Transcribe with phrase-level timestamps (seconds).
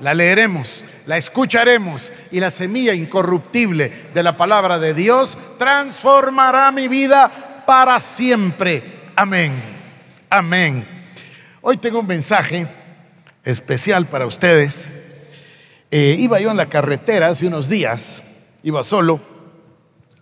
[0.00, 6.88] la leeremos, la escucharemos y la semilla incorruptible de la palabra de Dios transformará mi
[6.88, 8.82] vida para siempre.
[9.16, 9.52] Amén.
[10.30, 10.86] Amén.
[11.60, 12.66] Hoy tengo un mensaje
[13.44, 14.88] especial para ustedes.
[15.90, 18.22] Eh, iba yo en la carretera hace unos días,
[18.62, 19.20] iba solo,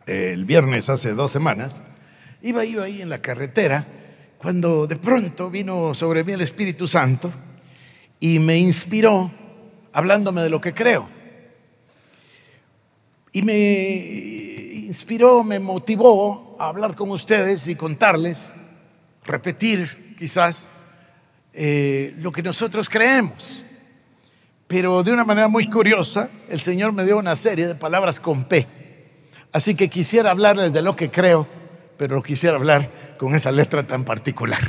[0.07, 1.83] el viernes hace dos semanas,
[2.43, 3.87] iba yo ahí en la carretera
[4.39, 7.33] cuando de pronto vino sobre mí el Espíritu Santo
[8.19, 9.31] y me inspiró
[9.93, 11.09] hablándome de lo que creo.
[13.33, 13.55] Y me
[14.87, 18.53] inspiró, me motivó a hablar con ustedes y contarles,
[19.25, 20.71] repetir quizás
[21.53, 23.65] eh, lo que nosotros creemos.
[24.67, 28.45] Pero de una manera muy curiosa, el Señor me dio una serie de palabras con
[28.45, 28.67] P.
[29.53, 31.47] Así que quisiera hablarles de lo que creo,
[31.97, 34.63] pero quisiera hablar con esa letra tan particular.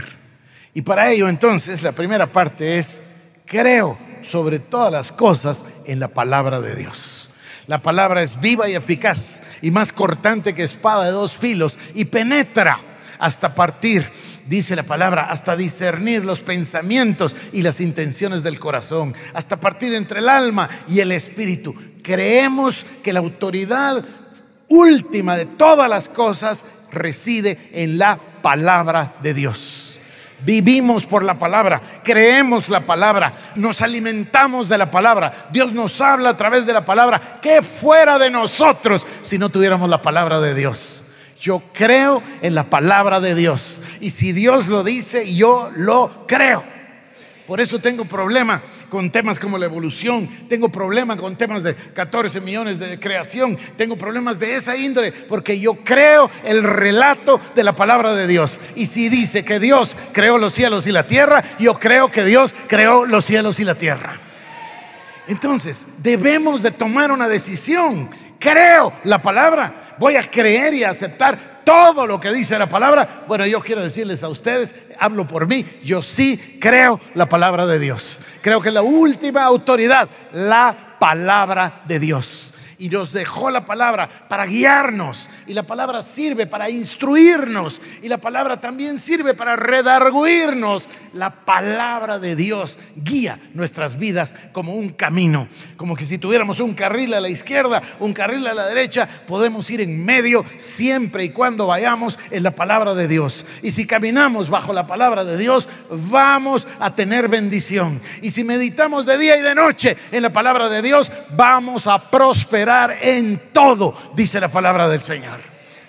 [0.74, 3.04] Y para ello entonces la primera parte es,
[3.46, 7.30] creo sobre todas las cosas en la palabra de Dios.
[7.68, 12.06] La palabra es viva y eficaz y más cortante que espada de dos filos y
[12.06, 12.80] penetra
[13.20, 14.10] hasta partir
[14.48, 20.20] dice la palabra, hasta discernir los pensamientos y las intenciones del corazón, hasta partir entre
[20.20, 21.74] el alma y el espíritu.
[22.02, 24.04] Creemos que la autoridad
[24.68, 29.83] última de todas las cosas reside en la palabra de Dios.
[30.46, 35.48] Vivimos por la palabra, creemos la palabra, nos alimentamos de la palabra.
[35.52, 37.40] Dios nos habla a través de la palabra.
[37.42, 41.04] ¿Qué fuera de nosotros si no tuviéramos la palabra de Dios?
[41.40, 43.82] Yo creo en la palabra de Dios.
[44.00, 46.64] Y si Dios lo dice, yo lo creo.
[47.48, 48.62] Por eso tengo problema
[48.94, 53.98] con temas como la evolución, tengo problema con temas de 14 millones de creación, tengo
[53.98, 58.60] problemas de esa índole, porque yo creo el relato de la palabra de Dios.
[58.76, 62.54] Y si dice que Dios creó los cielos y la tierra, yo creo que Dios
[62.68, 64.22] creó los cielos y la tierra.
[65.28, 68.08] Entonces, debemos de tomar una decisión.
[68.38, 73.24] Creo la palabra voy a creer y aceptar todo lo que dice la palabra.
[73.28, 77.80] Bueno, yo quiero decirles a ustedes, hablo por mí, yo sí creo la palabra de
[77.80, 78.20] Dios.
[78.42, 82.53] Creo que la última autoridad, la palabra de Dios
[82.84, 85.30] y nos dejó la palabra para guiarnos.
[85.48, 87.80] Y la palabra sirve para instruirnos.
[88.02, 90.90] Y la palabra también sirve para redarguirnos.
[91.14, 95.48] La palabra de Dios guía nuestras vidas como un camino.
[95.78, 99.70] Como que si tuviéramos un carril a la izquierda, un carril a la derecha, podemos
[99.72, 103.46] ir en medio siempre y cuando vayamos en la palabra de Dios.
[103.62, 108.02] Y si caminamos bajo la palabra de Dios, vamos a tener bendición.
[108.22, 111.98] Y si meditamos de día y de noche en la palabra de Dios, vamos a
[111.98, 115.40] prosperar en todo, dice la palabra del Señor.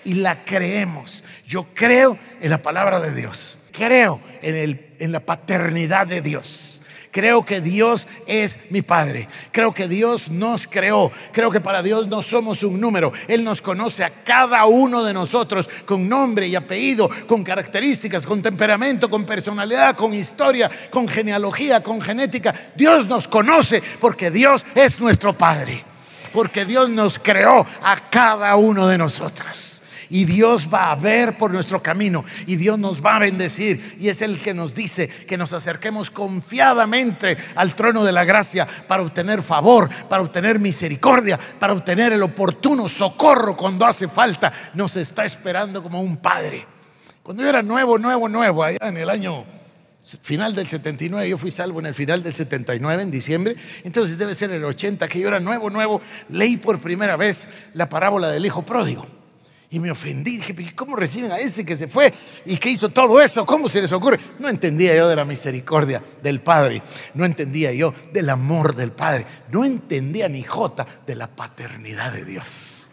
[0.03, 1.23] Y la creemos.
[1.47, 3.57] Yo creo en la palabra de Dios.
[3.71, 6.81] Creo en, el, en la paternidad de Dios.
[7.15, 9.29] Creo que Dios es mi Padre.
[9.51, 11.13] Creo que Dios nos creó.
[11.31, 13.13] Creo que para Dios no somos un número.
[13.29, 18.41] Él nos conoce a cada uno de nosotros con nombre y apellido, con características, con
[18.41, 22.53] temperamento, con personalidad, con historia, con genealogía, con genética.
[22.75, 25.94] Dios nos conoce porque Dios es nuestro Padre
[26.35, 29.81] porque Dios nos creó a cada uno de nosotros.
[30.09, 33.97] Y Dios va a ver por nuestro camino y Dios nos va a bendecir.
[33.99, 38.67] Y es el que nos dice que nos acerquemos confiadamente al trono de la gracia
[38.87, 44.51] para obtener favor, para obtener misericordia, para obtener el oportuno socorro cuando hace falta.
[44.75, 46.65] Nos está esperando como un padre.
[47.23, 49.45] Cuando yo era nuevo, nuevo, nuevo, allá en el año
[50.05, 54.35] final del 79, yo fui salvo en el final del 79, en diciembre, entonces debe
[54.35, 58.45] ser el 80, que yo era nuevo, nuevo, leí por primera vez la parábola del
[58.45, 59.05] hijo pródigo.
[59.71, 62.13] Y me ofendí, dije, ¿cómo reciben a ese que se fue
[62.45, 63.45] y que hizo todo eso?
[63.45, 64.19] ¿Cómo se les ocurre?
[64.39, 66.83] No entendía yo de la misericordia del Padre,
[67.15, 72.25] no entendía yo del amor del Padre, no entendía ni jota de la paternidad de
[72.25, 72.84] Dios.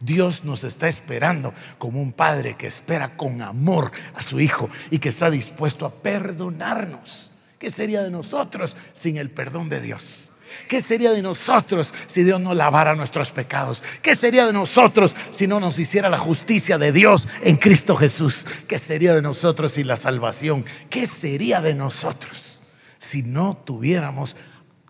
[0.00, 4.98] Dios nos está esperando como un padre que espera con amor a su hijo y
[4.98, 7.30] que está dispuesto a perdonarnos.
[7.58, 10.32] ¿Qué sería de nosotros sin el perdón de Dios?
[10.68, 13.82] ¿Qué sería de nosotros si Dios no lavara nuestros pecados?
[14.02, 18.46] ¿Qué sería de nosotros si no nos hiciera la justicia de Dios en Cristo Jesús?
[18.66, 20.64] ¿Qué sería de nosotros sin la salvación?
[20.88, 22.62] ¿Qué sería de nosotros
[22.98, 24.36] si no tuviéramos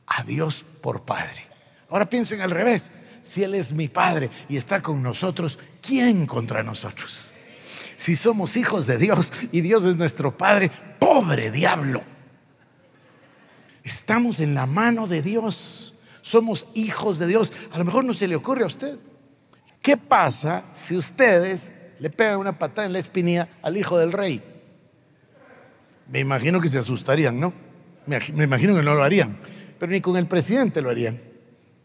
[0.06, 1.46] a Dios por Padre?
[1.88, 2.90] Ahora piensen al revés.
[3.22, 7.32] Si Él es mi Padre y está con nosotros, ¿quién contra nosotros?
[7.96, 12.02] Si somos hijos de Dios y Dios es nuestro Padre, pobre diablo.
[13.84, 15.94] Estamos en la mano de Dios.
[16.22, 17.52] Somos hijos de Dios.
[17.72, 18.98] A lo mejor no se le ocurre a usted.
[19.82, 24.42] ¿Qué pasa si ustedes le pegan una patada en la espinilla al hijo del rey?
[26.10, 27.52] Me imagino que se asustarían, ¿no?
[28.06, 29.36] Me, imagino que no lo harían.
[29.78, 31.20] Pero ni con el presidente lo harían.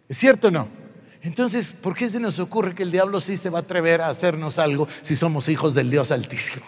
[0.07, 0.84] ¿Es cierto o no?
[1.25, 4.09] Entonces, ¿por qué se nos ocurre que el diablo sí se va a atrever a
[4.09, 6.63] hacernos algo si somos hijos del Dios Altísimo?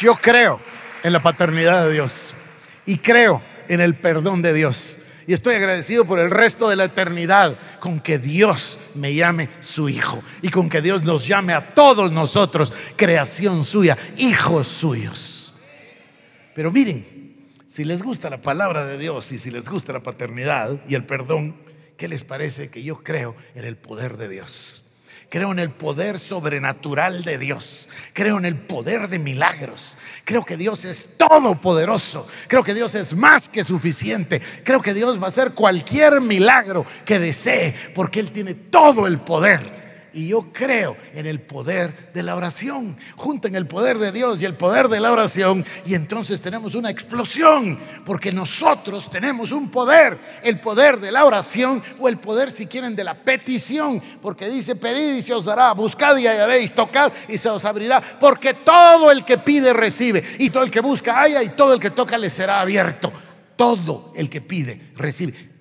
[0.00, 0.58] Yo creo
[1.02, 2.32] en la paternidad de Dios
[2.86, 4.98] y creo en el perdón de Dios.
[5.26, 9.90] Y estoy agradecido por el resto de la eternidad con que Dios me llame su
[9.90, 15.52] hijo y con que Dios nos llame a todos nosotros, creación suya, hijos suyos.
[16.54, 17.11] Pero miren,
[17.72, 21.06] si les gusta la palabra de Dios y si les gusta la paternidad y el
[21.06, 21.56] perdón,
[21.96, 24.82] ¿qué les parece que yo creo en el poder de Dios?
[25.30, 27.88] Creo en el poder sobrenatural de Dios.
[28.12, 29.96] Creo en el poder de milagros.
[30.26, 32.28] Creo que Dios es todopoderoso.
[32.46, 34.42] Creo que Dios es más que suficiente.
[34.64, 39.16] Creo que Dios va a hacer cualquier milagro que desee porque Él tiene todo el
[39.18, 39.81] poder
[40.12, 42.96] y yo creo en el poder de la oración.
[43.16, 46.90] Junten el poder de Dios y el poder de la oración y entonces tenemos una
[46.90, 52.66] explosión, porque nosotros tenemos un poder, el poder de la oración o el poder, si
[52.66, 57.12] quieren, de la petición, porque dice, pedid y se os dará, buscad y hallaréis, tocad
[57.28, 61.20] y se os abrirá, porque todo el que pide recibe, y todo el que busca
[61.20, 63.12] haya, y todo el que toca le será abierto.
[63.56, 65.51] Todo el que pide recibe.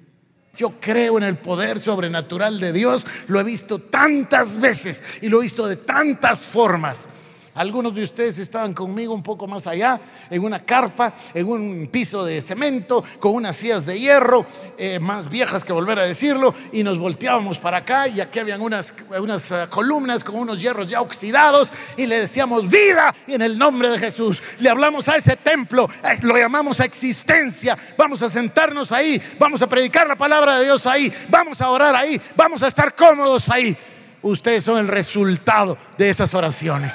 [0.55, 5.39] Yo creo en el poder sobrenatural de Dios, lo he visto tantas veces y lo
[5.39, 7.07] he visto de tantas formas.
[7.55, 9.99] Algunos de ustedes estaban conmigo un poco más allá,
[10.29, 14.45] en una carpa, en un piso de cemento, con unas sillas de hierro,
[14.77, 18.61] eh, más viejas que volver a decirlo, y nos volteábamos para acá y aquí habían
[18.61, 23.57] unas, unas eh, columnas con unos hierros ya oxidados y le decíamos vida en el
[23.57, 24.41] nombre de Jesús.
[24.59, 29.61] Le hablamos a ese templo, eh, lo llamamos a existencia, vamos a sentarnos ahí, vamos
[29.61, 33.49] a predicar la palabra de Dios ahí, vamos a orar ahí, vamos a estar cómodos
[33.49, 33.75] ahí.
[34.21, 36.93] Ustedes son el resultado de esas oraciones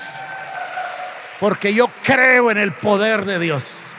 [1.40, 3.90] porque yo creo en el poder de Dios.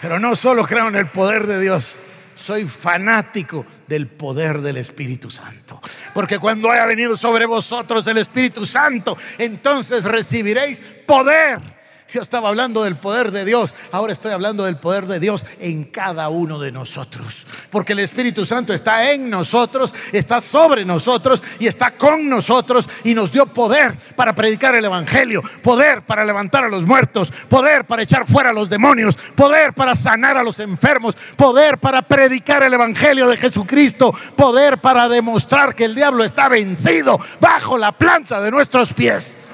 [0.00, 1.96] Pero no solo creo en el poder de Dios,
[2.34, 5.80] soy fanático del poder del Espíritu Santo.
[6.14, 11.75] Porque cuando haya venido sobre vosotros el Espíritu Santo, entonces recibiréis poder
[12.12, 15.84] yo estaba hablando del poder de Dios, ahora estoy hablando del poder de Dios en
[15.84, 17.46] cada uno de nosotros.
[17.70, 23.14] Porque el Espíritu Santo está en nosotros, está sobre nosotros y está con nosotros y
[23.14, 28.02] nos dio poder para predicar el Evangelio, poder para levantar a los muertos, poder para
[28.02, 32.74] echar fuera a los demonios, poder para sanar a los enfermos, poder para predicar el
[32.74, 38.50] Evangelio de Jesucristo, poder para demostrar que el diablo está vencido bajo la planta de
[38.50, 39.52] nuestros pies.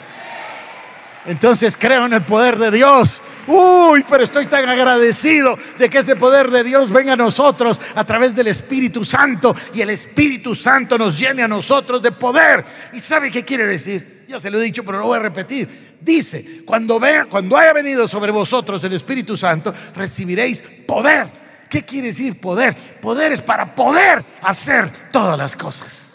[1.27, 3.23] Entonces creo en el poder de Dios.
[3.47, 8.05] Uy, pero estoy tan agradecido de que ese poder de Dios venga a nosotros a
[8.05, 12.65] través del Espíritu Santo y el Espíritu Santo nos llene a nosotros de poder.
[12.93, 14.25] ¿Y sabe qué quiere decir?
[14.29, 15.97] Ya se lo he dicho, pero lo voy a repetir.
[16.01, 21.27] Dice, cuando vea, cuando haya venido sobre vosotros el Espíritu Santo, recibiréis poder.
[21.69, 22.75] ¿Qué quiere decir poder?
[23.01, 26.12] Poder es para poder hacer todas las cosas.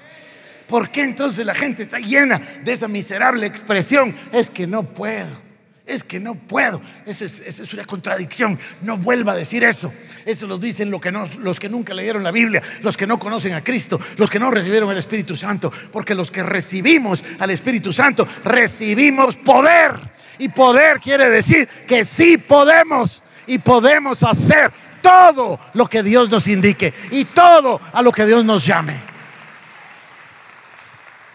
[0.67, 4.13] ¿Por qué entonces la gente está llena de esa miserable expresión?
[4.33, 5.47] Es que no puedo.
[5.85, 6.81] Es que no puedo.
[7.05, 8.59] Esa es, una contradicción.
[8.81, 9.93] No vuelva a decir eso.
[10.25, 13.53] Eso lo dicen los que, los que nunca leyeron la Biblia, los que no conocen
[13.53, 15.71] a Cristo, los que no recibieron el Espíritu Santo.
[15.93, 19.93] Porque los que recibimos al Espíritu Santo, recibimos poder.
[20.39, 23.23] Y poder quiere decir que sí podemos.
[23.47, 24.69] Y podemos hacer
[25.01, 26.93] todo lo que Dios nos indique.
[27.11, 29.16] Y todo a lo que Dios nos llame.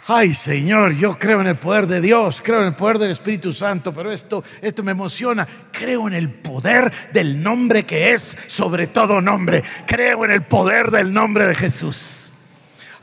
[0.09, 3.52] Ay, Señor, yo creo en el poder de Dios, creo en el poder del Espíritu
[3.52, 5.47] Santo, pero esto, esto me emociona.
[5.71, 9.62] Creo en el poder del nombre que es sobre todo nombre.
[9.87, 12.23] Creo en el poder del nombre de Jesús.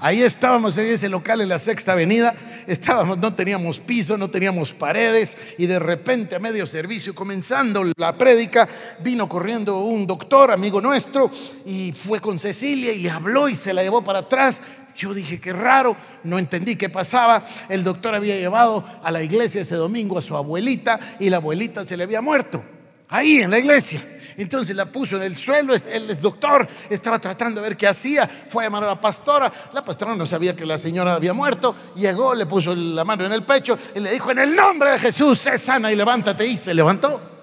[0.01, 2.33] Ahí estábamos en ese local en la Sexta Avenida,
[2.67, 8.17] estábamos, no teníamos piso, no teníamos paredes y de repente a medio servicio, comenzando la
[8.17, 8.65] prédica,
[9.03, 11.29] vino corriendo un doctor, amigo nuestro,
[11.65, 14.61] y fue con Cecilia y habló y se la llevó para atrás
[14.99, 17.43] yo dije, qué raro, no entendí qué pasaba.
[17.69, 21.85] El doctor había llevado a la iglesia ese domingo a su abuelita y la abuelita
[21.85, 22.61] se le había muerto,
[23.07, 24.05] ahí en la iglesia.
[24.35, 28.63] Entonces la puso en el suelo, el doctor estaba tratando de ver qué hacía, fue
[28.63, 32.33] a llamar a la pastora, la pastora no sabía que la señora había muerto, llegó,
[32.35, 35.39] le puso la mano en el pecho y le dijo, en el nombre de Jesús,
[35.39, 37.38] sé sana y levántate y se levantó.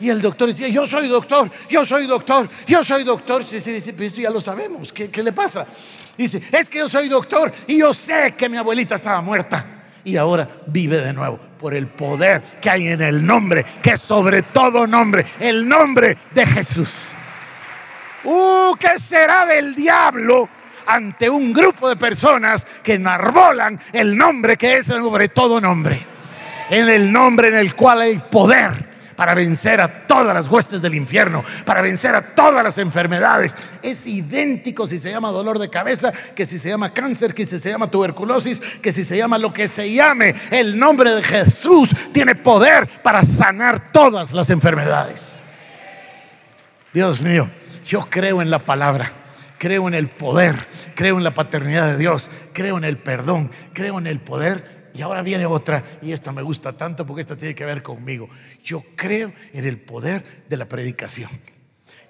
[0.00, 3.44] Y el doctor decía, yo soy doctor, yo soy doctor, yo soy doctor.
[3.44, 4.92] Sí, sí, sí, eso ya lo sabemos.
[4.92, 5.66] ¿Qué, ¿Qué le pasa?
[6.16, 9.64] Dice, es que yo soy doctor y yo sé que mi abuelita estaba muerta
[10.04, 14.42] y ahora vive de nuevo por el poder que hay en el nombre, que sobre
[14.42, 17.12] todo nombre, el nombre de Jesús.
[18.24, 20.48] Uh, ¿qué será del diablo
[20.86, 26.06] ante un grupo de personas que enarbolan el nombre que es sobre todo nombre?
[26.70, 30.94] En el nombre en el cual hay poder para vencer a todas las huestes del
[30.94, 33.56] infierno, para vencer a todas las enfermedades.
[33.82, 37.58] Es idéntico si se llama dolor de cabeza, que si se llama cáncer, que si
[37.58, 40.34] se llama tuberculosis, que si se llama lo que se llame.
[40.50, 45.42] El nombre de Jesús tiene poder para sanar todas las enfermedades.
[46.92, 47.48] Dios mío,
[47.84, 49.12] yo creo en la palabra
[49.62, 50.56] creo en el poder,
[50.96, 54.71] creo en la paternidad de Dios, creo en el perdón, creo en el poder.
[54.94, 58.28] Y ahora viene otra, y esta me gusta tanto porque esta tiene que ver conmigo.
[58.62, 61.30] Yo creo en el poder de la predicación.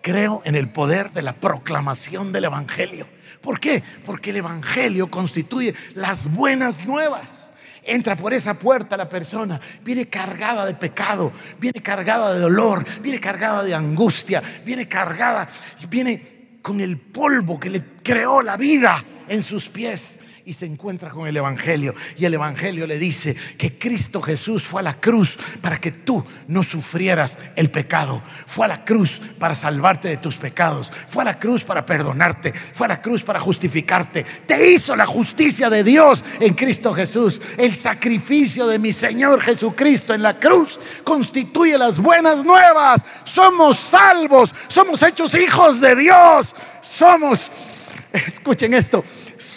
[0.00, 3.06] Creo en el poder de la proclamación del Evangelio.
[3.40, 3.82] ¿Por qué?
[4.04, 7.52] Porque el Evangelio constituye las buenas nuevas.
[7.84, 13.18] Entra por esa puerta la persona, viene cargada de pecado, viene cargada de dolor, viene
[13.18, 15.48] cargada de angustia, viene cargada,
[15.88, 21.10] viene con el polvo que le creó la vida en sus pies y se encuentra
[21.10, 21.94] con el Evangelio.
[22.16, 26.24] Y el Evangelio le dice que Cristo Jesús fue a la cruz para que tú
[26.48, 28.22] no sufrieras el pecado.
[28.46, 30.90] Fue a la cruz para salvarte de tus pecados.
[31.08, 32.52] Fue a la cruz para perdonarte.
[32.52, 34.24] Fue a la cruz para justificarte.
[34.46, 37.40] Te hizo la justicia de Dios en Cristo Jesús.
[37.56, 43.04] El sacrificio de mi Señor Jesucristo en la cruz constituye las buenas nuevas.
[43.24, 44.54] Somos salvos.
[44.68, 46.54] Somos hechos hijos de Dios.
[46.80, 47.50] Somos,
[48.12, 49.04] escuchen esto,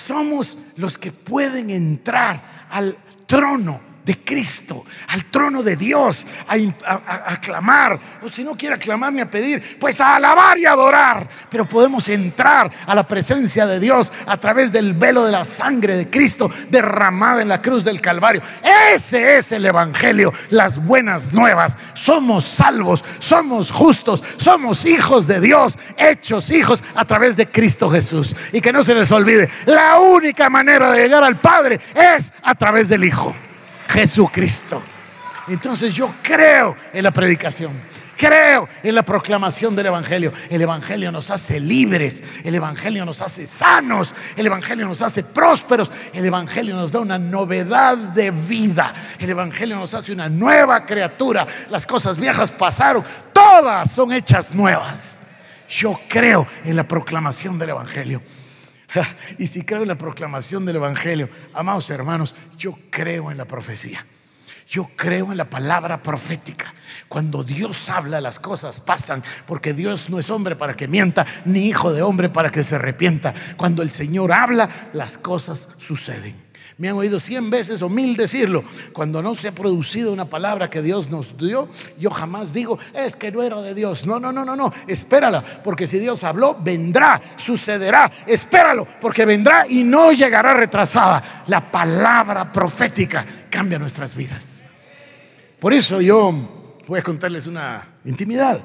[0.06, 8.00] somos los que pueden entrar al trono de Cristo, al trono de Dios, a, aclamar,
[8.22, 11.28] o si no quiere aclamar ni a pedir, pues a alabar y adorar.
[11.50, 15.98] Pero podemos entrar a la presencia de Dios a través del velo de la sangre
[15.98, 18.42] de Cristo derramada en la cruz del Calvario.
[18.94, 21.76] Ese es el Evangelio, las buenas nuevas.
[21.96, 28.36] Somos salvos, somos justos, somos hijos de Dios, hechos hijos a través de Cristo Jesús.
[28.52, 32.54] Y que no se les olvide, la única manera de llegar al Padre es a
[32.54, 33.36] través del Hijo.
[33.96, 34.84] Jesucristo.
[35.48, 37.72] Entonces yo creo en la predicación.
[38.18, 40.32] Creo en la proclamación del Evangelio.
[40.50, 45.92] El Evangelio nos hace libres, el Evangelio nos hace sanos, el Evangelio nos hace prósperos,
[46.14, 51.46] el Evangelio nos da una novedad de vida, el Evangelio nos hace una nueva criatura.
[51.70, 55.22] Las cosas viejas pasaron, todas son hechas nuevas.
[55.68, 58.22] Yo creo en la proclamación del Evangelio.
[59.38, 64.06] Y si creo en la proclamación del Evangelio, amados hermanos, yo creo en la profecía.
[64.68, 66.74] Yo creo en la palabra profética.
[67.08, 71.68] Cuando Dios habla, las cosas pasan, porque Dios no es hombre para que mienta, ni
[71.68, 73.34] hijo de hombre para que se arrepienta.
[73.58, 76.45] Cuando el Señor habla, las cosas suceden.
[76.78, 78.64] Me han oído cien veces o mil decirlo.
[78.92, 83.16] Cuando no se ha producido una palabra que Dios nos dio, yo jamás digo, es
[83.16, 84.06] que no era de Dios.
[84.06, 84.74] No, no, no, no, no.
[84.86, 88.12] Espérala, porque si Dios habló, vendrá, sucederá.
[88.28, 91.46] Espéralo, porque vendrá y no llegará retrasada.
[91.48, 94.66] La palabra profética cambia nuestras vidas.
[95.60, 96.34] Por eso yo
[96.88, 98.60] voy a contarles una intimidad.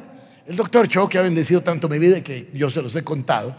[0.47, 3.55] El doctor Cho, que ha bendecido tanto mi vida que yo se los he contado,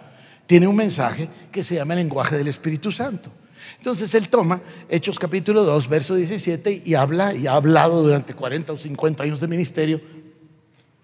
[0.45, 3.31] tiene un mensaje que se llama el lenguaje del Espíritu Santo.
[3.77, 8.73] Entonces él toma Hechos capítulo 2, verso 17 y habla y ha hablado durante 40
[8.73, 10.01] o 50 años de ministerio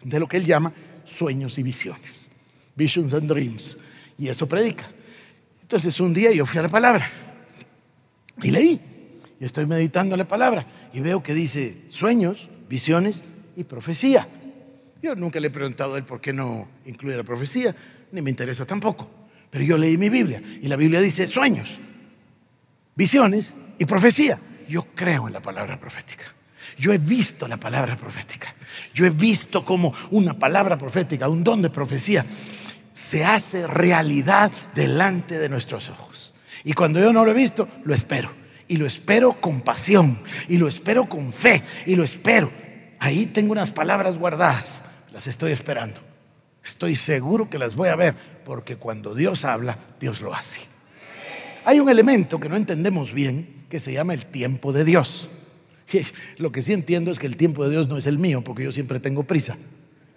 [0.04, 0.74] de lo que él llama
[1.04, 2.30] sueños y visiones.
[2.76, 3.78] Visions and dreams.
[4.18, 4.88] Y eso predica.
[5.62, 7.10] Entonces un día yo fui a la palabra
[8.42, 8.80] y leí.
[9.40, 13.24] Y estoy meditando la palabra y veo que dice sueños, visiones
[13.56, 14.28] y profecía.
[15.02, 17.76] Yo nunca le he preguntado a él por qué no incluye la profecía,
[18.12, 19.10] ni me interesa tampoco.
[19.50, 21.80] Pero yo leí mi Biblia y la Biblia dice sueños,
[22.98, 24.40] visiones y profecía.
[24.68, 26.26] Yo creo en la palabra profética.
[26.78, 28.54] Yo he visto la palabra profética.
[28.94, 32.26] Yo he visto como una palabra profética, un don de profecía,
[32.92, 36.34] se hace realidad delante de nuestros ojos.
[36.64, 38.30] Y cuando yo no lo he visto, lo espero.
[38.68, 40.20] Y lo espero con pasión.
[40.50, 41.64] Y lo espero con fe.
[41.86, 42.52] Y lo espero.
[43.00, 44.82] Ahí tengo unas palabras guardadas.
[45.14, 46.02] Las estoy esperando.
[46.64, 48.14] Estoy seguro que las voy a ver.
[48.44, 50.62] Porque cuando Dios habla, Dios lo hace.
[51.68, 55.28] Hay un elemento que no entendemos bien que se llama el tiempo de Dios.
[56.38, 58.64] Lo que sí entiendo es que el tiempo de Dios no es el mío, porque
[58.64, 59.58] yo siempre tengo prisa.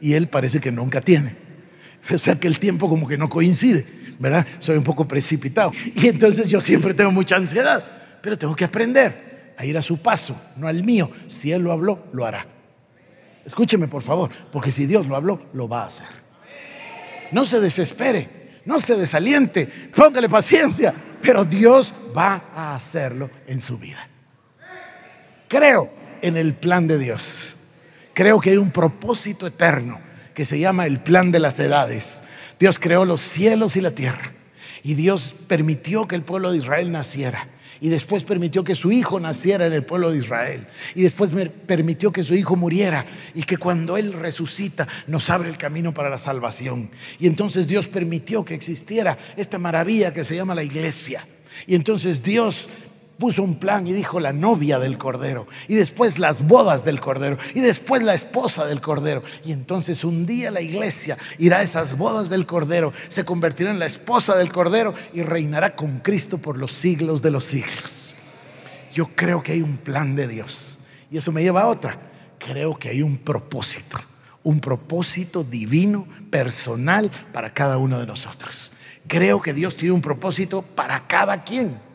[0.00, 1.34] Y Él parece que nunca tiene.
[2.14, 3.84] O sea que el tiempo como que no coincide,
[4.20, 4.46] ¿verdad?
[4.60, 5.72] Soy un poco precipitado.
[5.96, 7.84] Y entonces yo siempre tengo mucha ansiedad.
[8.22, 11.10] Pero tengo que aprender a ir a su paso, no al mío.
[11.26, 12.46] Si Él lo habló, lo hará.
[13.44, 16.06] Escúcheme por favor, porque si Dios lo habló, lo va a hacer.
[17.32, 18.28] No se desespere,
[18.66, 24.06] no se desaliente, póngale paciencia, pero Dios va a hacerlo en su vida.
[25.48, 25.90] Creo
[26.22, 27.54] en el plan de Dios.
[28.14, 30.00] Creo que hay un propósito eterno
[30.34, 32.22] que se llama el plan de las edades.
[32.58, 34.32] Dios creó los cielos y la tierra
[34.82, 37.46] y Dios permitió que el pueblo de Israel naciera.
[37.80, 40.66] Y después permitió que su hijo naciera en el pueblo de Israel.
[40.94, 41.32] Y después
[41.66, 43.06] permitió que su hijo muriera.
[43.34, 46.90] Y que cuando Él resucita nos abre el camino para la salvación.
[47.18, 51.24] Y entonces Dios permitió que existiera esta maravilla que se llama la iglesia.
[51.66, 52.68] Y entonces Dios
[53.20, 57.36] puso un plan y dijo la novia del Cordero, y después las bodas del Cordero,
[57.54, 59.22] y después la esposa del Cordero.
[59.44, 63.78] Y entonces un día la iglesia irá a esas bodas del Cordero, se convertirá en
[63.78, 68.14] la esposa del Cordero y reinará con Cristo por los siglos de los siglos.
[68.92, 70.78] Yo creo que hay un plan de Dios.
[71.10, 71.98] Y eso me lleva a otra.
[72.38, 73.98] Creo que hay un propósito,
[74.42, 78.72] un propósito divino, personal para cada uno de nosotros.
[79.06, 81.89] Creo que Dios tiene un propósito para cada quien.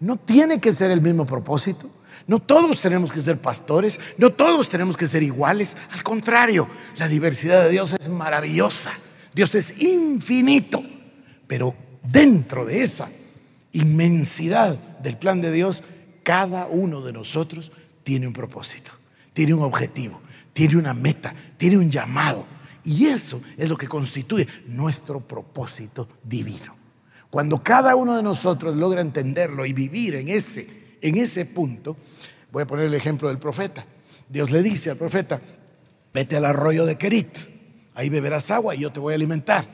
[0.00, 1.88] No tiene que ser el mismo propósito.
[2.26, 5.76] No todos tenemos que ser pastores, no todos tenemos que ser iguales.
[5.92, 6.66] Al contrario,
[6.96, 8.92] la diversidad de Dios es maravillosa.
[9.34, 10.82] Dios es infinito.
[11.46, 13.08] Pero dentro de esa
[13.72, 15.82] inmensidad del plan de Dios,
[16.22, 17.72] cada uno de nosotros
[18.04, 18.90] tiene un propósito,
[19.32, 20.20] tiene un objetivo,
[20.52, 22.46] tiene una meta, tiene un llamado.
[22.84, 26.79] Y eso es lo que constituye nuestro propósito divino.
[27.30, 30.66] Cuando cada uno de nosotros logra entenderlo y vivir en ese,
[31.00, 31.96] en ese punto,
[32.50, 33.84] voy a poner el ejemplo del profeta.
[34.28, 35.40] Dios le dice al profeta,
[36.12, 37.38] vete al arroyo de Kerit,
[37.94, 39.64] ahí beberás agua y yo te voy a alimentar.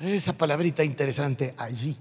[0.00, 1.96] Esa palabrita interesante, allí,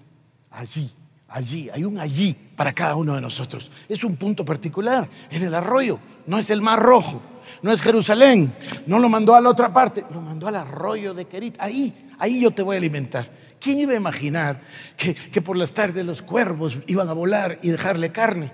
[0.51, 0.89] allí,
[1.27, 3.71] allí, hay un allí para cada uno de nosotros.
[3.89, 7.21] Es un punto particular en el arroyo, no es el mar rojo,
[7.61, 8.53] no es Jerusalén,
[8.87, 12.41] no lo mandó a la otra parte, lo mandó al arroyo de Kerit, ahí, ahí
[12.41, 13.44] yo te voy a alimentar.
[13.65, 14.62] ¿Quién iba a imaginar
[14.95, 18.51] que, por las tardes los cuervos iban a volar y dejarle carne,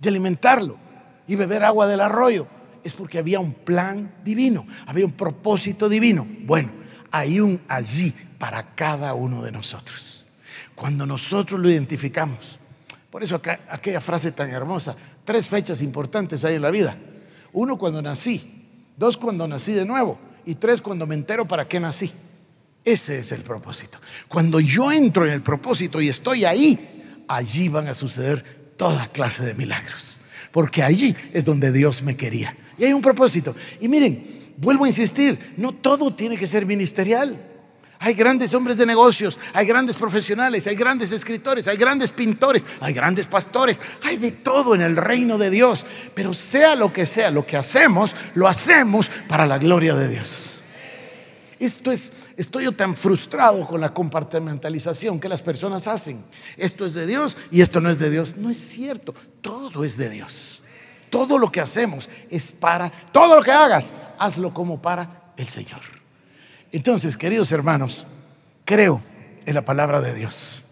[0.00, 0.78] y alimentarlo
[1.26, 2.46] y beber agua del arroyo?
[2.84, 6.24] Es porque había un plan divino, había un propósito divino.
[6.44, 6.70] Bueno,
[7.10, 10.24] hay un allí para cada uno de nosotros.
[10.76, 12.60] Cuando nosotros lo identificamos,
[13.10, 16.96] por eso aquella frase tan hermosa, tres fechas importantes hay en la vida.
[17.52, 21.80] Uno cuando nací, dos cuando nací de nuevo y tres cuando me entero para qué
[21.80, 22.12] nací.
[22.84, 23.98] Ese es el propósito.
[24.28, 29.44] Cuando yo entro en el propósito y estoy ahí, allí van a suceder toda clase
[29.44, 30.18] de milagros.
[30.50, 32.54] Porque allí es donde Dios me quería.
[32.76, 33.54] Y hay un propósito.
[33.80, 37.38] Y miren, vuelvo a insistir, no todo tiene que ser ministerial.
[38.00, 42.92] Hay grandes hombres de negocios, hay grandes profesionales, hay grandes escritores, hay grandes pintores, hay
[42.92, 45.86] grandes pastores, hay de todo en el reino de Dios.
[46.12, 50.62] Pero sea lo que sea, lo que hacemos, lo hacemos para la gloria de Dios.
[51.60, 56.22] Esto es, estoy yo tan frustrado con la compartimentalización que las personas hacen.
[56.56, 58.36] Esto es de Dios y esto no es de Dios.
[58.36, 60.62] No es cierto, todo es de Dios.
[61.10, 65.80] Todo lo que hacemos es para, todo lo que hagas, hazlo como para el Señor.
[66.72, 68.06] Entonces, queridos hermanos,
[68.64, 69.02] creo
[69.44, 70.62] en la palabra de Dios.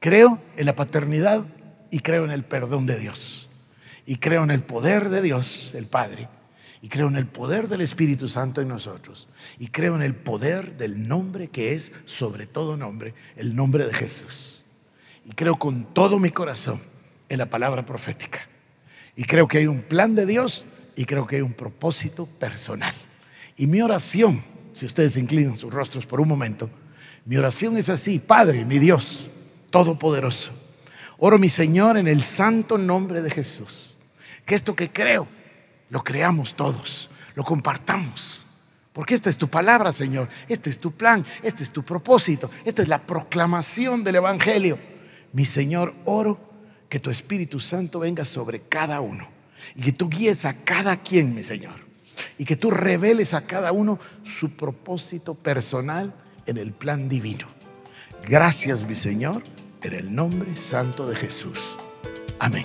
[0.00, 1.44] Creo en la paternidad
[1.90, 3.48] y creo en el perdón de Dios.
[4.06, 6.28] Y creo en el poder de Dios, el Padre
[6.82, 9.28] y creo en el poder del Espíritu Santo en nosotros.
[9.60, 13.94] Y creo en el poder del nombre que es sobre todo nombre, el nombre de
[13.94, 14.64] Jesús.
[15.24, 16.80] Y creo con todo mi corazón
[17.28, 18.48] en la palabra profética.
[19.14, 20.66] Y creo que hay un plan de Dios
[20.96, 22.94] y creo que hay un propósito personal.
[23.56, 24.42] Y mi oración,
[24.72, 26.68] si ustedes inclinan sus rostros por un momento,
[27.24, 29.28] mi oración es así, Padre, mi Dios,
[29.70, 30.50] Todopoderoso.
[31.18, 33.94] Oro mi Señor en el santo nombre de Jesús.
[34.44, 35.28] Que esto que creo
[35.92, 38.46] lo creamos todos, lo compartamos.
[38.94, 40.26] Porque esta es tu palabra, Señor.
[40.48, 44.78] Este es tu plan, este es tu propósito, esta es la proclamación del Evangelio.
[45.34, 46.40] Mi Señor, oro
[46.88, 49.28] que tu Espíritu Santo venga sobre cada uno
[49.76, 51.74] y que tú guíes a cada quien, mi Señor.
[52.38, 56.14] Y que tú reveles a cada uno su propósito personal
[56.46, 57.48] en el plan divino.
[58.26, 59.42] Gracias, mi Señor,
[59.82, 61.58] en el nombre santo de Jesús.
[62.38, 62.64] Amén.